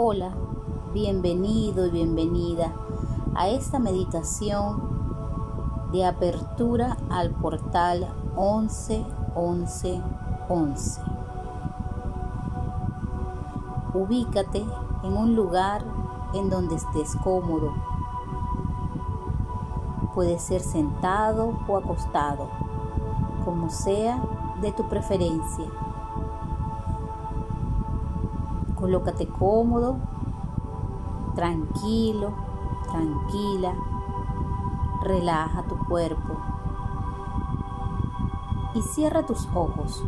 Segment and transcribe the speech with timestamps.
[0.00, 0.30] Hola,
[0.94, 2.72] bienvenido y bienvenida
[3.34, 8.06] a esta meditación de apertura al portal
[8.36, 10.00] 11 11
[10.48, 11.00] 11.
[13.92, 14.64] Ubícate
[15.02, 15.84] en un lugar
[16.32, 17.72] en donde estés cómodo.
[20.14, 22.48] Puede ser sentado o acostado,
[23.44, 24.22] como sea
[24.60, 25.66] de tu preferencia.
[28.88, 29.98] Colócate cómodo,
[31.34, 32.32] tranquilo,
[32.90, 33.74] tranquila.
[35.02, 36.38] Relaja tu cuerpo
[38.72, 40.02] y cierra tus ojos.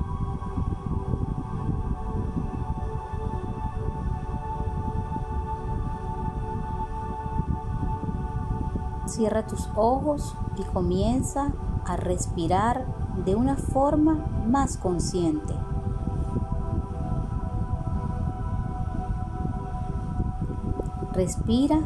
[9.04, 11.52] Cierra tus ojos y comienza
[11.84, 12.86] a respirar
[13.26, 15.59] de una forma más consciente.
[21.20, 21.78] Respira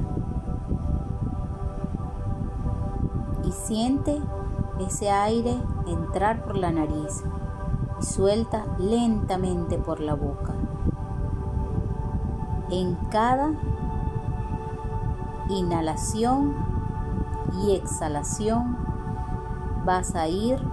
[3.43, 4.23] y siente
[4.79, 7.25] ese aire entrar por la nariz
[8.01, 10.55] y suelta lentamente por la boca.
[12.71, 13.51] En cada
[15.49, 16.55] inhalación
[17.55, 18.79] y exhalación
[19.85, 20.65] vas a ir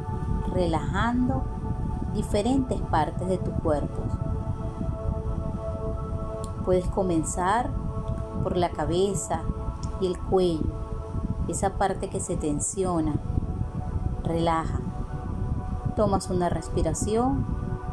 [0.54, 1.42] relajando
[2.14, 4.04] diferentes partes de tu cuerpo.
[6.64, 7.70] Puedes comenzar
[8.44, 9.42] por la cabeza
[10.00, 10.66] y el cuello,
[11.47, 13.16] esa parte que se tensiona.
[14.23, 14.80] Relaja.
[15.95, 17.45] Tomas una respiración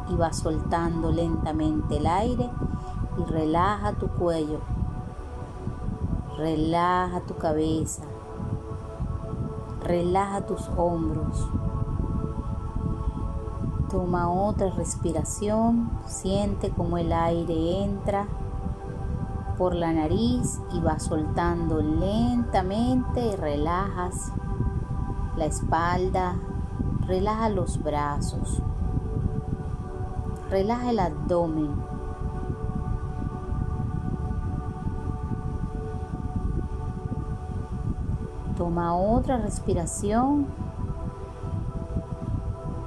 [0.09, 2.49] y vas soltando lentamente el aire
[3.17, 4.59] y relaja tu cuello.
[6.37, 8.03] Relaja tu cabeza.
[9.83, 11.47] Relaja tus hombros.
[13.89, 18.27] Toma otra respiración, siente como el aire entra
[19.59, 24.31] por la nariz y va soltando lentamente y relajas
[25.35, 26.35] la espalda,
[27.05, 28.61] relaja los brazos,
[30.49, 31.75] relaja el abdomen.
[38.57, 40.47] Toma otra respiración.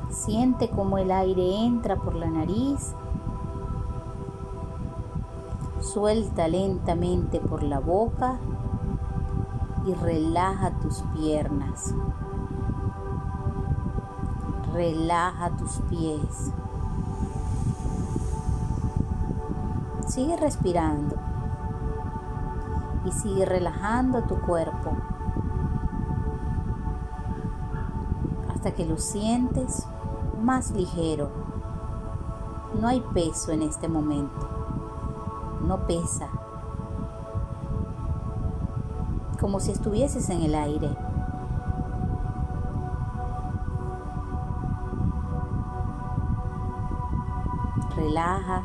[0.08, 2.94] Siente como el aire entra por la nariz
[5.92, 8.38] Suelta lentamente por la boca
[9.84, 11.94] y relaja tus piernas.
[14.72, 16.50] Relaja tus pies.
[20.06, 21.16] Sigue respirando
[23.04, 24.92] y sigue relajando tu cuerpo
[28.50, 29.86] hasta que lo sientes
[30.40, 31.28] más ligero.
[32.80, 34.61] No hay peso en este momento
[35.62, 36.28] no pesa,
[39.40, 40.96] como si estuvieses en el aire.
[47.96, 48.62] Relaja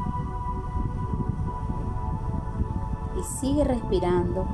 [3.18, 4.46] y sigue respirando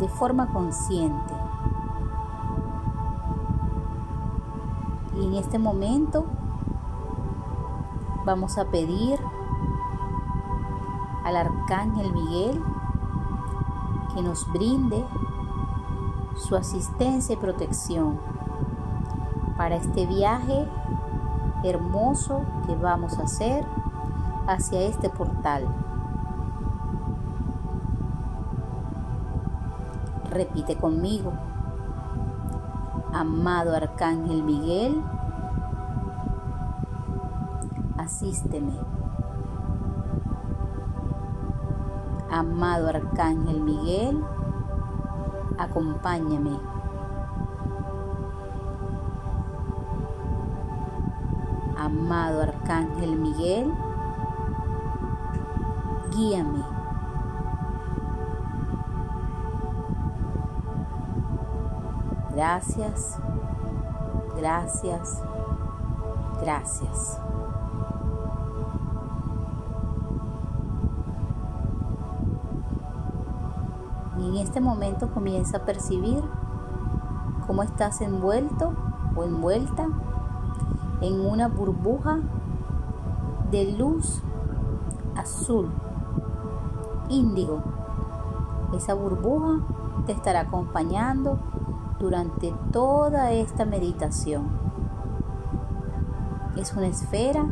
[0.00, 1.34] de forma consciente.
[5.16, 6.26] Y en este momento
[8.24, 9.20] vamos a pedir
[11.24, 12.62] al Arcángel Miguel
[14.14, 15.04] que nos brinde
[16.36, 18.20] su asistencia y protección
[19.56, 20.68] para este viaje
[21.64, 23.64] hermoso que vamos a hacer
[24.46, 25.66] hacia este portal.
[30.30, 31.32] Repite conmigo,
[33.12, 35.02] amado Arcángel Miguel,
[37.96, 38.93] asísteme
[42.34, 44.20] Amado Arcángel Miguel,
[45.56, 46.58] acompáñame.
[51.78, 53.72] Amado Arcángel Miguel,
[56.10, 56.64] guíame.
[62.32, 63.16] Gracias,
[64.36, 65.22] gracias,
[66.40, 67.33] gracias.
[74.34, 76.20] En este momento comienza a percibir
[77.46, 78.72] cómo estás envuelto
[79.14, 79.86] o envuelta
[81.00, 82.18] en una burbuja
[83.52, 84.22] de luz
[85.16, 85.70] azul,
[87.08, 87.62] índigo.
[88.74, 89.60] Esa burbuja
[90.04, 91.38] te estará acompañando
[92.00, 94.48] durante toda esta meditación.
[96.56, 97.46] Es una esfera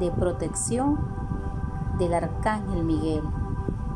[0.00, 0.98] de protección
[1.96, 3.22] del Arcángel Miguel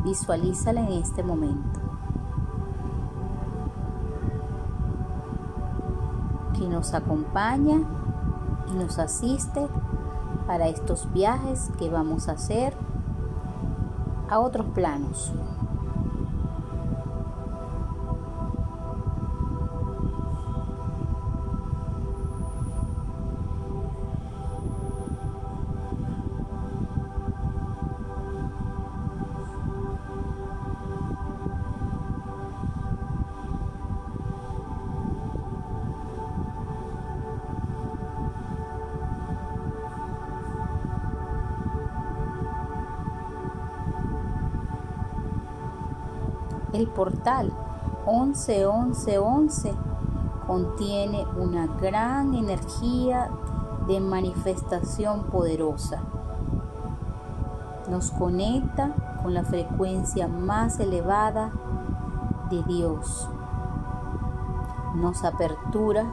[0.04, 1.77] Visualízala en este momento.
[6.58, 7.80] Que nos acompaña
[8.70, 9.68] y nos asiste
[10.46, 12.74] para estos viajes que vamos a hacer
[14.28, 15.32] a otros planos.
[46.98, 47.52] Portal
[48.06, 49.72] 111111
[50.48, 53.30] contiene una gran energía
[53.86, 56.02] de manifestación poderosa.
[57.88, 61.52] Nos conecta con la frecuencia más elevada
[62.50, 63.30] de Dios.
[64.96, 66.04] Nos apertura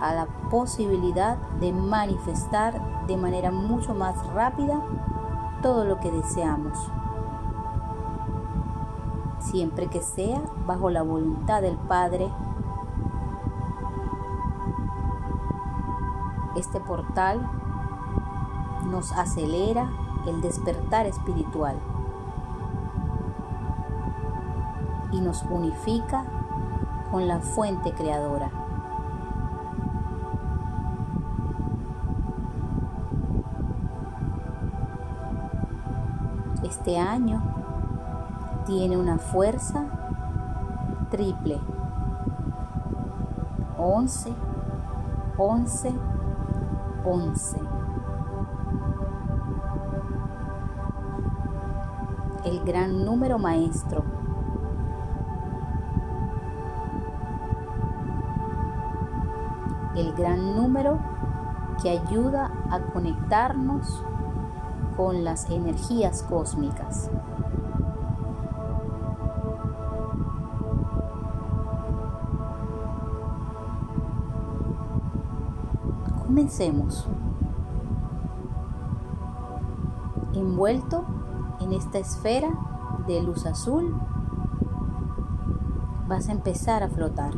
[0.00, 4.80] a la posibilidad de manifestar de manera mucho más rápida
[5.60, 6.90] todo lo que deseamos
[9.54, 12.28] siempre que sea bajo la voluntad del Padre.
[16.56, 17.48] Este portal
[18.90, 19.88] nos acelera
[20.26, 21.76] el despertar espiritual
[25.12, 26.24] y nos unifica
[27.12, 28.50] con la fuente creadora.
[36.64, 37.63] Este año
[38.66, 39.84] tiene una fuerza
[41.10, 41.60] triple.
[43.76, 44.32] 11,
[45.36, 45.94] 11,
[47.04, 47.60] 11.
[52.44, 54.04] El gran número maestro.
[59.94, 60.98] El gran número
[61.82, 64.02] que ayuda a conectarnos
[64.96, 67.10] con las energías cósmicas.
[76.34, 77.06] Comencemos.
[80.32, 81.04] Envuelto
[81.60, 82.48] en esta esfera
[83.06, 83.94] de luz azul,
[86.08, 87.34] vas a empezar a flotar.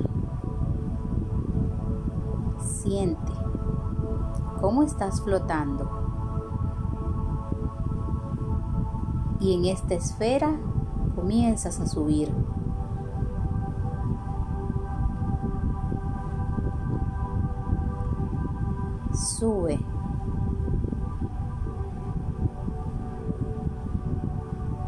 [2.58, 3.32] Siente
[4.62, 5.90] cómo estás flotando.
[9.40, 10.56] Y en esta esfera
[11.14, 12.32] comienzas a subir.
[19.38, 19.78] Sube.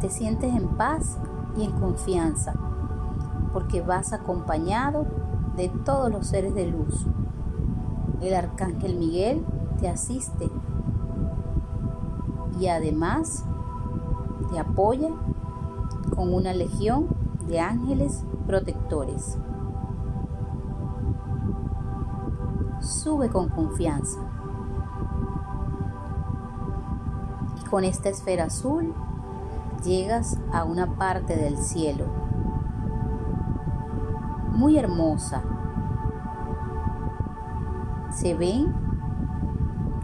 [0.01, 1.19] Te sientes en paz
[1.55, 2.53] y en confianza
[3.53, 5.05] porque vas acompañado
[5.55, 7.05] de todos los seres de luz.
[8.21, 9.45] El arcángel Miguel
[9.79, 10.49] te asiste
[12.59, 13.45] y además
[14.51, 15.09] te apoya
[16.15, 17.07] con una legión
[17.47, 19.37] de ángeles protectores.
[22.79, 24.28] Sube con confianza.
[27.69, 28.95] Con esta esfera azul
[29.83, 32.05] llegas a una parte del cielo
[34.59, 35.41] muy hermosa.
[38.11, 38.73] Se ven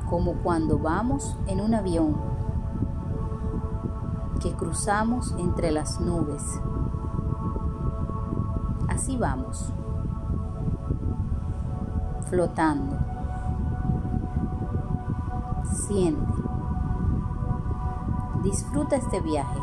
[0.09, 2.15] como cuando vamos en un avión
[4.39, 6.43] que cruzamos entre las nubes.
[8.87, 9.73] Así vamos,
[12.29, 12.97] flotando.
[15.87, 16.44] Siente.
[18.45, 19.59] Disfruta este viaje.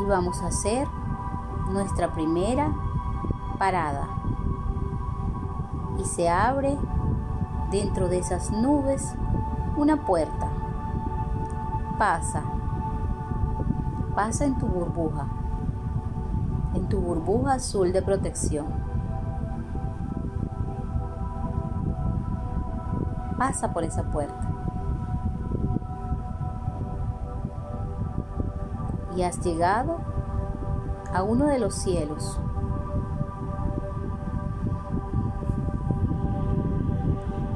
[0.00, 0.86] Y vamos a hacer
[1.72, 2.72] nuestra primera
[3.58, 4.06] parada.
[5.98, 6.78] Y se abre
[7.72, 9.16] dentro de esas nubes
[9.76, 10.48] una puerta.
[11.98, 12.42] Pasa.
[14.14, 15.26] Pasa en tu burbuja.
[16.74, 18.66] En tu burbuja azul de protección.
[23.38, 24.50] Pasa por esa puerta.
[29.16, 29.98] Y has llegado
[31.12, 32.40] a uno de los cielos.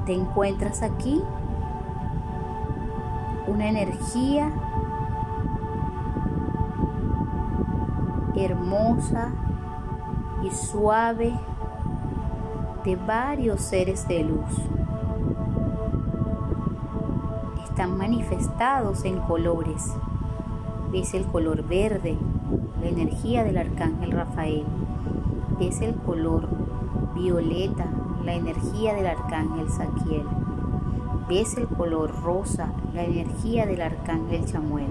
[0.05, 1.23] Te encuentras aquí
[3.59, 4.53] una energía
[8.37, 9.33] hermosa
[10.45, 11.35] y suave
[12.85, 14.63] de varios seres de luz.
[17.65, 19.93] Están manifestados en colores.
[20.93, 22.17] Ves el color verde,
[22.81, 24.67] la energía del arcángel Rafael.
[25.59, 26.49] Ves el color
[27.17, 27.87] violeta,
[28.25, 30.48] la energía del arcángel Saquiel.
[31.29, 34.87] Ves el color rosa, la energía del arcángel Chamuel.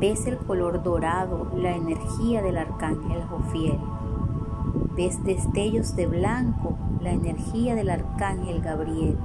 [0.00, 3.78] Ves el color dorado, la energía del arcángel Jofiel.
[4.96, 9.18] Ves destellos de blanco, la energía del arcángel Gabriel.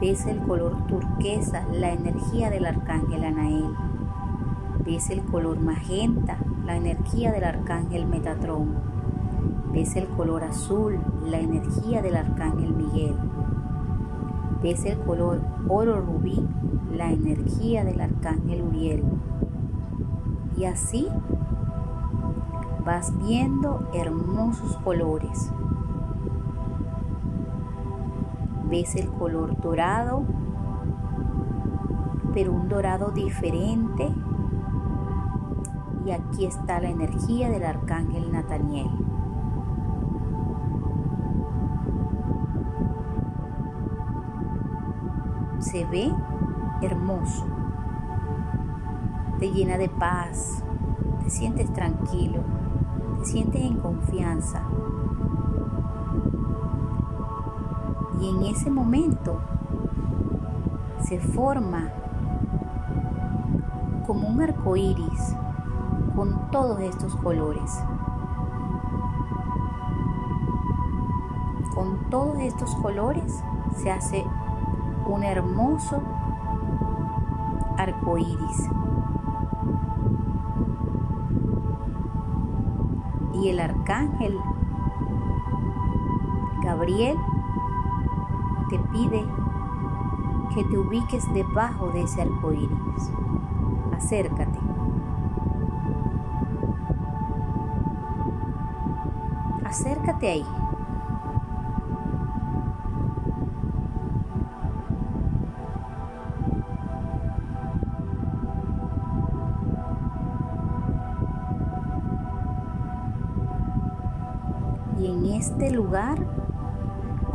[0.00, 3.74] Ves el color turquesa, la energía del arcángel Anael.
[4.84, 8.93] Ves el color magenta, la energía del arcángel Metatrón.
[9.74, 13.16] Ves el color azul, la energía del arcángel Miguel.
[14.62, 16.46] Ves el color oro rubí,
[16.92, 19.02] la energía del arcángel Uriel.
[20.56, 21.08] Y así
[22.86, 25.50] vas viendo hermosos colores.
[28.70, 30.22] Ves el color dorado,
[32.32, 34.08] pero un dorado diferente.
[36.06, 39.13] Y aquí está la energía del arcángel Nataniel.
[45.74, 46.08] Se ve
[46.82, 47.44] hermoso,
[49.40, 50.62] te llena de paz,
[51.20, 52.42] te sientes tranquilo,
[53.18, 54.62] te sientes en confianza.
[58.20, 59.40] Y en ese momento
[61.00, 61.88] se forma
[64.06, 65.34] como un arco iris
[66.14, 67.82] con todos estos colores.
[71.74, 73.42] Con todos estos colores
[73.74, 74.24] se hace
[75.14, 76.02] un hermoso
[77.78, 78.68] arco iris.
[83.32, 84.40] Y el arcángel
[86.64, 87.16] Gabriel
[88.70, 89.24] te pide
[90.54, 93.12] que te ubiques debajo de ese arco iris.
[93.92, 94.58] Acércate.
[99.64, 100.63] Acércate ahí.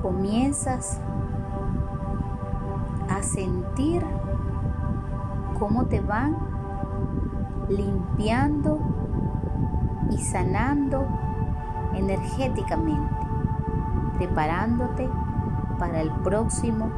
[0.02, 1.00] Comienzas
[3.10, 4.04] a sentir
[5.58, 6.36] cómo te van
[7.70, 8.80] limpiando
[10.10, 11.06] y sanando
[11.94, 13.16] energéticamente,
[14.18, 15.10] preparándote
[15.78, 16.90] para el próximo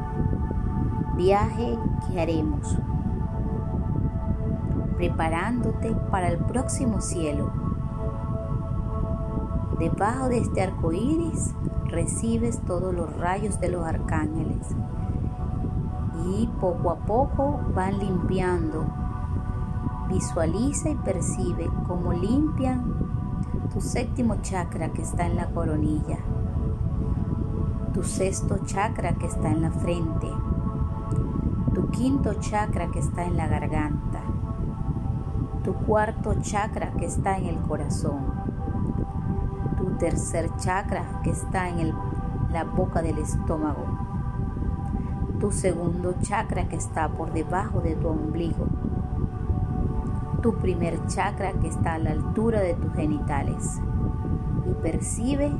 [1.16, 2.76] viaje que haremos,
[4.96, 7.71] preparándote para el próximo cielo.
[9.82, 11.52] Debajo de este arco iris
[11.86, 14.76] recibes todos los rayos de los arcángeles
[16.24, 18.86] y poco a poco van limpiando.
[20.08, 22.94] Visualiza y percibe cómo limpian
[23.72, 26.18] tu séptimo chakra que está en la coronilla,
[27.92, 30.28] tu sexto chakra que está en la frente,
[31.74, 34.22] tu quinto chakra que está en la garganta,
[35.64, 38.31] tu cuarto chakra que está en el corazón,
[40.02, 41.94] tercer chakra que está en
[42.50, 43.84] la boca del estómago,
[45.38, 48.66] tu segundo chakra que está por debajo de tu ombligo,
[50.42, 53.80] tu primer chakra que está a la altura de tus genitales.
[54.68, 55.52] Y percibe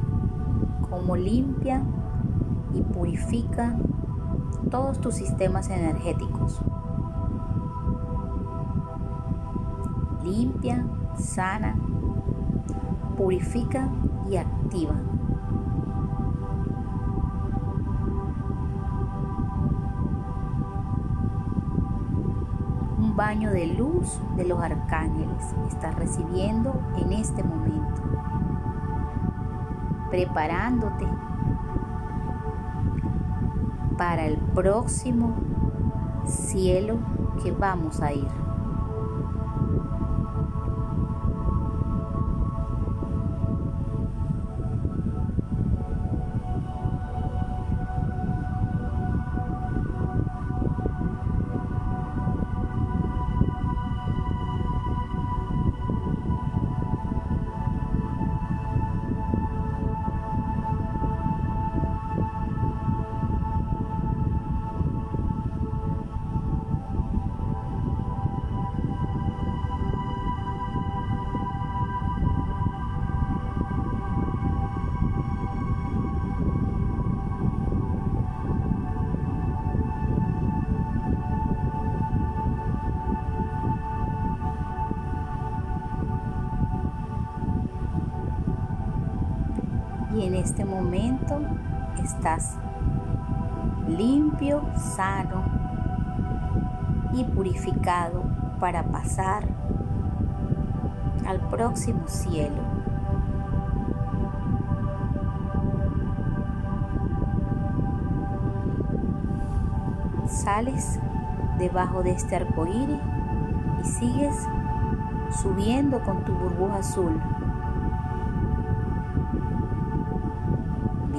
[0.91, 1.85] cómo limpia
[2.75, 3.77] y purifica
[4.73, 6.61] todos tus sistemas energéticos.
[10.25, 10.85] Limpia,
[11.17, 11.77] sana,
[13.17, 13.89] purifica
[14.29, 14.95] y activa.
[23.15, 28.03] baño de luz de los arcángeles estás recibiendo en este momento,
[30.11, 31.07] preparándote
[33.99, 35.35] para el próximo
[36.25, 36.99] cielo
[37.43, 38.42] que vamos a ir.
[90.53, 91.41] Este momento
[92.05, 92.59] estás
[93.89, 95.45] limpio, sano
[97.15, 98.23] y purificado
[98.61, 99.45] para pasar
[101.27, 102.61] al próximo cielo.
[110.27, 111.01] Sales
[111.57, 113.01] debajo de este arco iris
[113.81, 114.47] y sigues
[115.31, 117.19] subiendo con tu burbuja azul.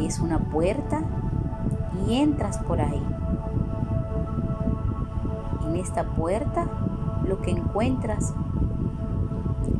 [0.03, 1.01] Ves una puerta
[2.05, 3.01] y entras por ahí.
[5.65, 6.65] En esta puerta
[7.25, 8.33] lo que encuentras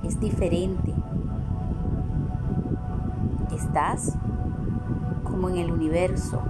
[0.04, 0.94] es diferente.
[3.54, 4.18] Estás
[5.26, 6.42] como en el universo.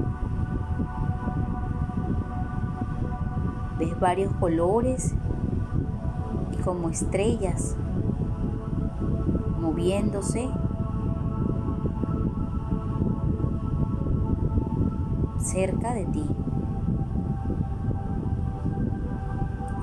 [3.79, 5.15] Ves varios colores
[6.51, 7.75] y como estrellas
[9.59, 10.47] moviéndose
[15.43, 16.25] cerca de ti.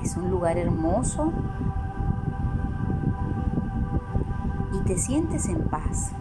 [0.03, 1.31] Es un lugar hermoso
[4.73, 6.11] y te sientes en paz,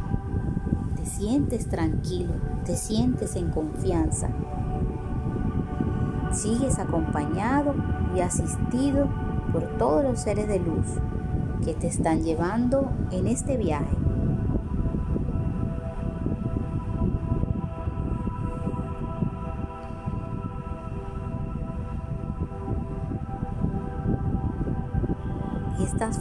[0.96, 4.28] te sientes tranquilo, te sientes en confianza.
[6.30, 7.74] Sigues acompañado
[8.14, 9.08] y asistido
[9.52, 10.86] por todos los seres de luz
[11.64, 13.99] que te están llevando en este viaje.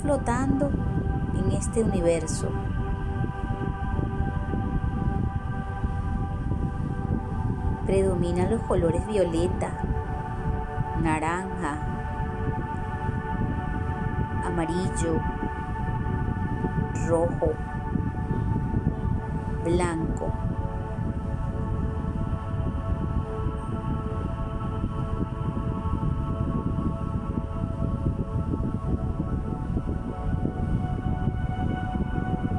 [0.10, 0.72] Flotando
[1.36, 2.50] en este universo.
[7.86, 9.70] Predominan los colores violeta,
[11.04, 11.78] naranja,
[14.48, 15.22] amarillo,
[17.08, 17.54] rojo,
[19.64, 20.49] blanco.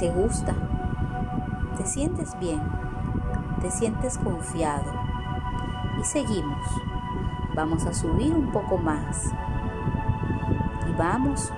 [0.00, 0.54] ¿Te gusta?
[1.76, 2.62] ¿Te sientes bien?
[3.60, 4.90] ¿Te sientes confiado?
[6.00, 6.66] Y seguimos.
[7.54, 9.30] Vamos a subir un poco más.
[10.88, 11.52] Y vamos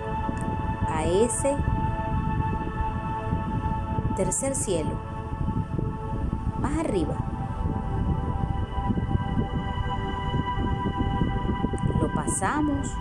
[0.88, 1.57] a ese
[4.16, 4.98] tercer cielo.
[6.61, 7.14] Más arriba.
[12.00, 12.92] Lo pasamos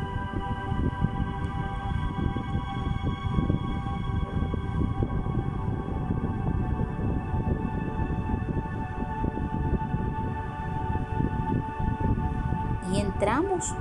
[12.92, 13.74] y entramos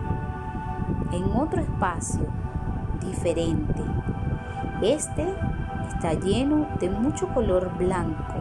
[1.12, 2.26] en otro espacio
[3.00, 3.82] diferente.
[4.82, 5.34] Este
[5.88, 8.34] está lleno de mucho color blanco.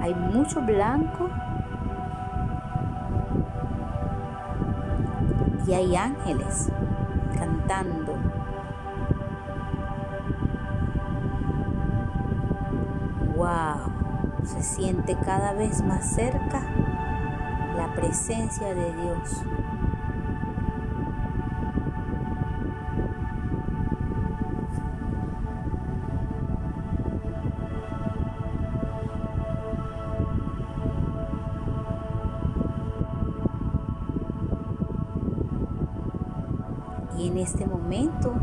[0.00, 1.30] Hay mucho blanco
[5.66, 6.70] y hay ángeles
[7.38, 8.14] cantando.
[13.36, 14.44] ¡Wow!
[14.44, 16.62] Se siente cada vez más cerca
[17.96, 19.42] presencia de Dios.
[37.18, 38.34] Y en este momento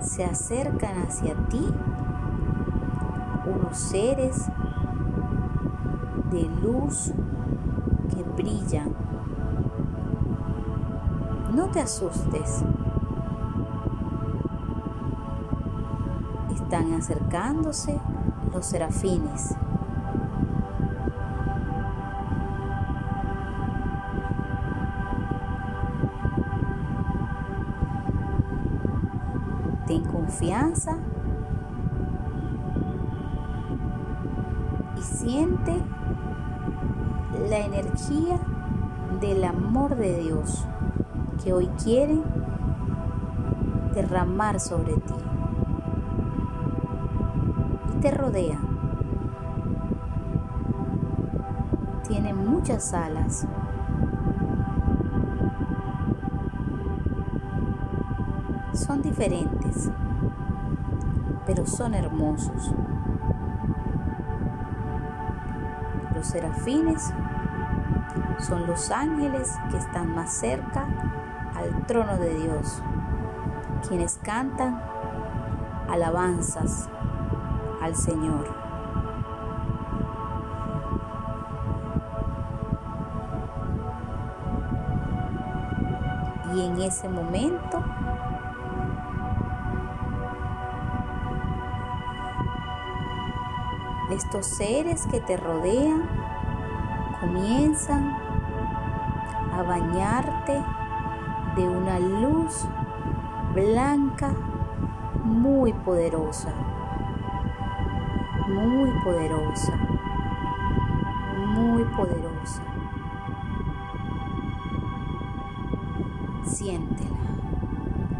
[0.00, 1.62] se acercan hacia ti
[3.46, 4.46] unos seres
[6.30, 7.12] de luz
[8.36, 8.94] brillan.
[11.54, 12.64] No te asustes.
[16.52, 18.00] Están acercándose
[18.52, 19.54] los serafines.
[29.86, 30.96] Ten confianza
[39.20, 40.66] del amor de Dios
[41.42, 42.20] que hoy quiere
[43.94, 45.14] derramar sobre ti
[47.94, 48.58] y te rodea.
[52.06, 53.46] Tiene muchas alas.
[58.74, 59.90] Son diferentes,
[61.46, 62.74] pero son hermosos.
[66.14, 67.14] Los serafines
[68.38, 70.86] son los ángeles que están más cerca
[71.54, 72.82] al trono de Dios,
[73.86, 74.80] quienes cantan
[75.88, 76.88] alabanzas
[77.80, 78.64] al Señor.
[86.54, 87.82] Y en ese momento
[94.10, 96.23] estos seres que te rodean
[97.24, 98.12] comienzan
[99.52, 100.62] a bañarte
[101.56, 102.66] de una luz
[103.54, 104.30] blanca
[105.24, 106.52] muy poderosa,
[108.46, 109.72] muy poderosa,
[111.54, 112.62] muy poderosa.
[116.44, 117.08] Siéntela,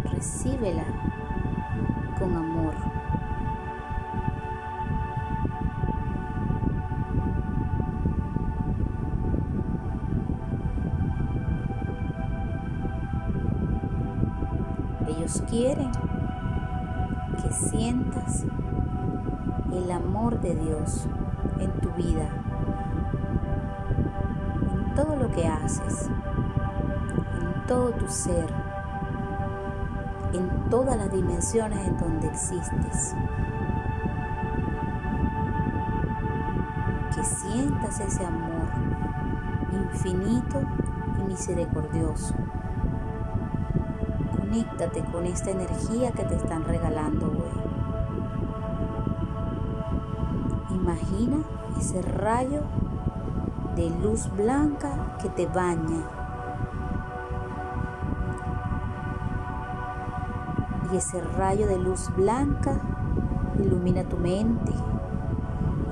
[0.05, 0.85] recíbela
[2.19, 3.04] con amor.
[15.55, 15.93] Ellos quieren
[17.41, 18.45] que sientas
[19.73, 21.07] el amor de Dios
[21.61, 22.29] en tu vida,
[24.73, 26.11] en todo lo que haces,
[27.41, 28.53] en todo tu ser,
[30.33, 33.15] en todas las dimensiones en donde existes.
[37.15, 38.69] Que sientas ese amor
[39.73, 40.63] infinito
[41.21, 42.35] y misericordioso
[44.45, 47.51] conéctate con esta energía que te están regalando hoy.
[50.75, 51.39] Imagina
[51.79, 52.61] ese rayo
[53.75, 56.05] de luz blanca que te baña.
[60.93, 62.81] Y ese rayo de luz blanca
[63.59, 64.75] ilumina tu mente,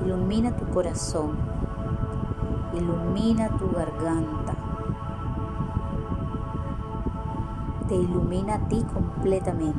[0.04, 1.38] ilumina tu corazón,
[2.74, 4.51] ilumina tu garganta
[7.92, 9.78] te ilumina a ti completamente.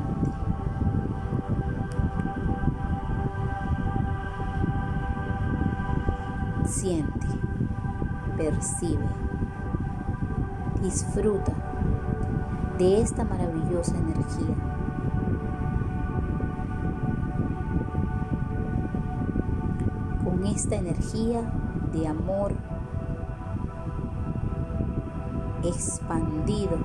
[6.64, 7.26] Siente,
[8.36, 9.04] percibe,
[10.80, 11.52] disfruta
[12.78, 14.54] de esta maravillosa energía.
[20.22, 21.40] Con esta energía
[21.92, 22.52] de amor
[25.64, 26.78] expandido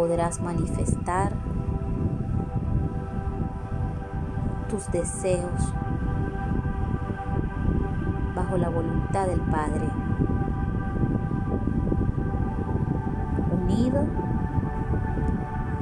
[0.00, 1.30] podrás manifestar
[4.70, 5.74] tus deseos
[8.34, 9.86] bajo la voluntad del Padre,
[13.52, 14.06] unido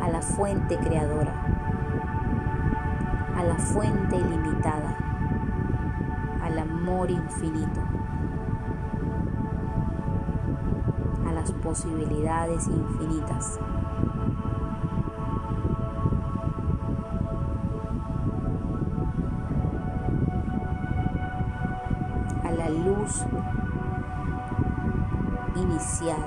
[0.02, 1.32] a la fuente creadora,
[3.36, 4.96] a la fuente ilimitada,
[6.42, 7.82] al amor infinito,
[11.24, 13.60] a las posibilidades infinitas.
[22.68, 23.24] Luz
[25.56, 26.24] inicial.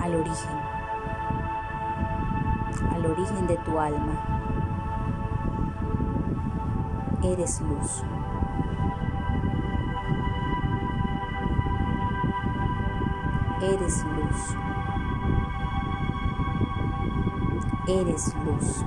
[0.00, 0.58] Al origen,
[2.92, 4.14] al origen de tu alma.
[7.22, 8.02] Eres luz.
[13.62, 14.56] Eres luz.
[17.98, 18.84] Eres luz.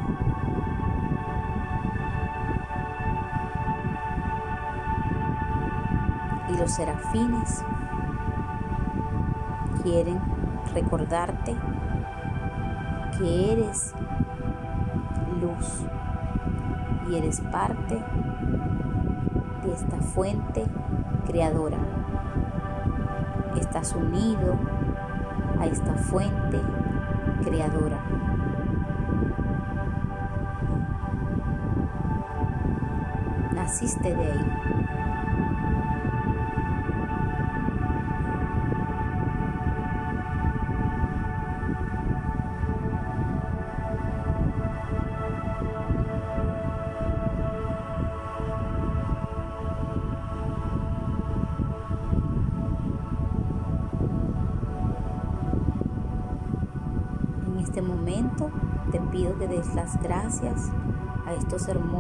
[6.50, 7.66] y los serafines
[9.82, 10.22] quieren
[10.74, 11.56] recordarte
[13.18, 13.94] que eres
[15.42, 15.86] luz
[17.10, 18.02] y eres parte
[19.64, 20.66] de esta fuente
[21.26, 21.78] creadora.
[23.58, 24.58] Estás unido
[25.60, 26.62] a esta fuente
[27.44, 28.33] creadora.
[33.74, 35.03] Naciste de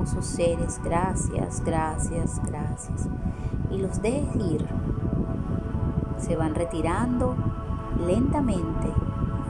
[0.03, 0.81] hermosos seres.
[0.83, 3.07] Gracias, gracias, gracias.
[3.71, 4.67] Y los dejes ir.
[6.17, 7.35] Se van retirando
[8.05, 8.89] lentamente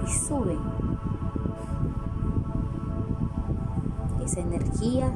[0.06, 0.60] y suben.
[4.24, 5.12] Esa energía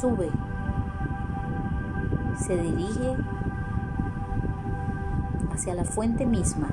[0.00, 0.30] sube.
[2.36, 3.16] Se dirige
[5.52, 6.68] hacia la fuente misma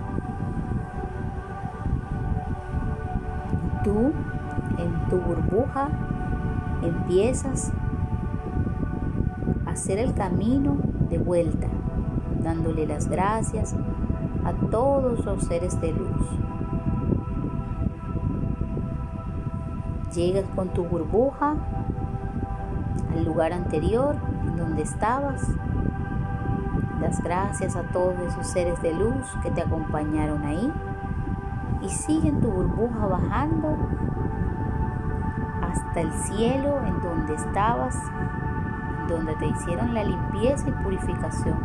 [3.84, 4.14] tú
[5.14, 5.90] tu burbuja
[6.82, 7.72] empiezas
[9.68, 11.68] a hacer el camino de vuelta,
[12.42, 13.76] dándole las gracias
[14.44, 16.40] a todos los seres de luz.
[20.16, 21.58] Llegas con tu burbuja
[23.16, 24.16] al lugar anterior
[24.48, 25.48] en donde estabas.
[27.02, 30.74] Das gracias a todos esos seres de luz que te acompañaron ahí
[31.84, 33.78] y siguen tu burbuja bajando
[35.94, 37.96] hasta el cielo en donde estabas,
[39.08, 41.60] donde te hicieron la limpieza y purificación.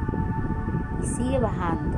[1.02, 1.96] Y sigue bajando.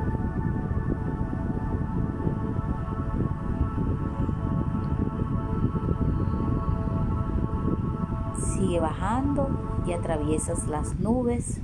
[8.37, 9.49] Sigue bajando
[9.85, 11.59] y atraviesas las nubes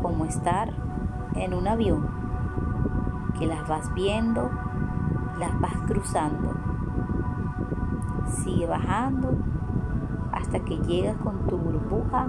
[0.00, 0.70] como estar
[1.34, 2.08] en un avión
[3.38, 4.50] que las vas viendo,
[5.38, 6.54] las vas cruzando
[8.44, 9.36] Sigue bajando
[10.48, 12.26] hasta que llegas con tu burbuja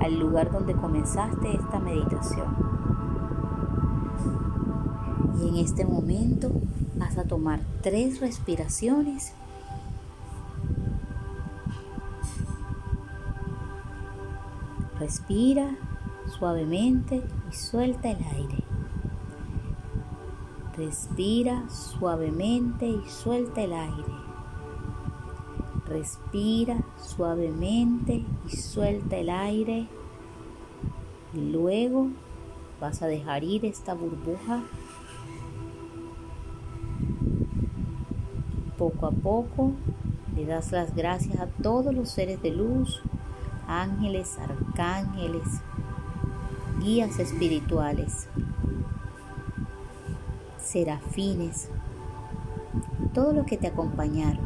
[0.00, 2.46] al lugar donde comenzaste esta meditación.
[5.38, 6.50] Y en este momento
[6.96, 9.34] vas a tomar tres respiraciones.
[14.98, 15.76] Respira
[16.38, 18.64] suavemente y suelta el aire.
[20.74, 24.35] Respira suavemente y suelta el aire.
[25.96, 29.88] Respira suavemente y suelta el aire.
[31.32, 32.08] Y luego
[32.78, 34.62] vas a dejar ir esta burbuja.
[38.76, 39.72] Poco a poco
[40.36, 43.00] le das las gracias a todos los seres de luz,
[43.66, 45.62] ángeles, arcángeles,
[46.78, 48.28] guías espirituales,
[50.58, 51.70] serafines,
[53.14, 54.45] todo lo que te acompañaron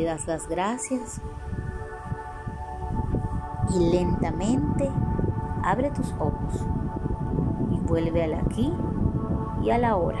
[0.00, 1.20] le das las gracias
[3.68, 4.90] y lentamente
[5.62, 6.66] abre tus ojos
[7.70, 8.72] y vuelve al aquí
[9.62, 10.20] y a la hora.